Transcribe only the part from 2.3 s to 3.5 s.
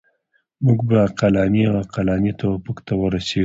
توافق ته ورسیږو.